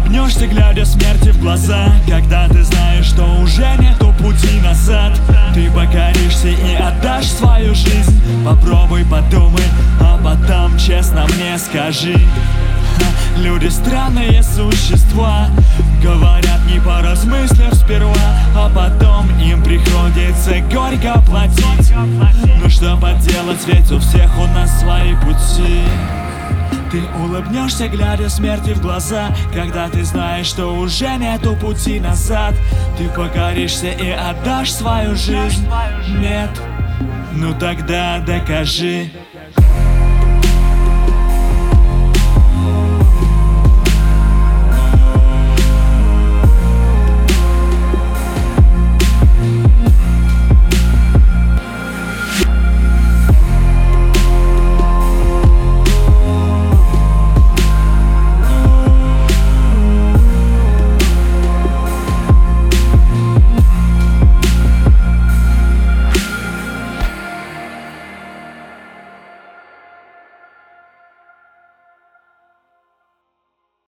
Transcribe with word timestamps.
улыбнешься, 0.00 0.46
глядя 0.46 0.84
смерти 0.84 1.30
в 1.30 1.40
глаза. 1.40 1.92
Когда 2.08 2.48
ты 2.48 2.62
знаешь, 2.62 3.06
что 3.06 3.24
уже 3.42 3.66
нету 3.78 4.14
пути 4.18 4.60
назад 4.60 5.12
Ты 5.54 5.70
покоришься 5.70 6.48
и 6.48 6.74
отдашь 6.74 7.26
свою 7.26 7.74
жизнь. 7.74 8.20
Попробуй 8.44 9.04
подумай, 9.04 9.62
а 10.00 10.18
потом 10.22 10.78
честно 10.78 11.26
мне 11.26 11.58
скажи. 11.58 12.18
Люди 13.36 13.68
странные 13.68 14.42
существа 14.42 15.46
Говорят 16.02 16.60
не 16.66 16.78
поразмыслив 16.80 17.72
сперва 17.72 18.12
А 18.54 18.68
потом 18.68 19.30
им 19.40 19.62
приходится 19.62 20.60
горько 20.70 21.22
платить. 21.22 21.92
Ну 22.62 22.68
что 22.68 22.96
поделать, 22.96 23.60
ведь 23.66 23.90
у 23.92 23.98
всех 23.98 24.30
у 24.38 24.46
нас 24.48 24.80
свои 24.80 25.14
пути 25.16 25.84
ты 26.90 27.02
улыбнешься, 27.18 27.88
глядя 27.88 28.28
смерти 28.28 28.70
в 28.70 28.80
глаза 28.80 29.34
Когда 29.54 29.88
ты 29.88 30.04
знаешь, 30.04 30.46
что 30.46 30.74
уже 30.74 31.16
нету 31.16 31.56
пути 31.56 32.00
назад. 32.00 32.54
Ты 32.98 33.08
покоришься 33.08 33.90
и 33.90 34.10
отдашь 34.10 34.72
свою 34.72 35.14
жизнь. 35.14 35.66
Нет, 36.18 36.50
ну 37.32 37.54
тогда 37.58 38.18
докажи 38.20 39.10